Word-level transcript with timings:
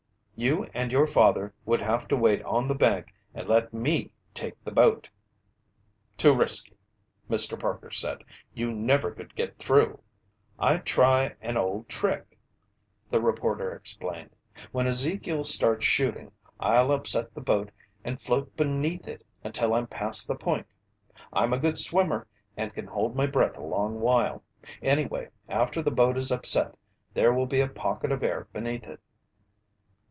"You 0.33 0.63
and 0.73 0.91
your 0.91 1.05
father 1.05 1.53
would 1.67 1.81
have 1.81 2.07
to 2.07 2.17
wait 2.17 2.41
on 2.41 2.67
the 2.67 2.73
bank 2.73 3.13
and 3.35 3.47
let 3.47 3.71
me 3.71 4.11
take 4.33 4.55
the 4.63 4.71
boat." 4.71 5.07
"Too 6.17 6.33
risky," 6.35 6.75
Mr. 7.29 7.59
Parker 7.59 7.91
said. 7.91 8.23
"You 8.51 8.71
never 8.73 9.11
could 9.11 9.35
get 9.35 9.59
through." 9.59 9.99
"I'd 10.57 10.83
try 10.83 11.35
an 11.41 11.57
old 11.57 11.87
trick," 11.89 12.39
the 13.11 13.21
reporter 13.21 13.71
explained. 13.75 14.31
"When 14.71 14.87
Ezekiel 14.87 15.43
starts 15.43 15.85
shooting, 15.85 16.31
I'll 16.59 16.91
upset 16.91 17.35
the 17.35 17.39
boat 17.41 17.69
and 18.03 18.19
float 18.19 18.57
beneath 18.57 19.07
it 19.07 19.23
until 19.43 19.75
I'm 19.75 19.85
past 19.85 20.27
the 20.27 20.35
point. 20.35 20.65
I'm 21.31 21.53
a 21.53 21.59
good 21.59 21.77
swimmer 21.77 22.25
and 22.57 22.73
can 22.73 22.87
hold 22.87 23.15
my 23.15 23.27
breath 23.27 23.57
a 23.59 23.63
long 23.63 23.99
while. 23.99 24.41
Anyway, 24.81 25.29
after 25.47 25.83
the 25.83 25.91
boat 25.91 26.17
is 26.17 26.31
upset, 26.31 26.73
there 27.13 27.31
will 27.31 27.45
be 27.45 27.61
a 27.61 27.67
pocket 27.69 28.11
of 28.11 28.23
air 28.23 28.47
beneath 28.51 28.87
it." 28.87 28.99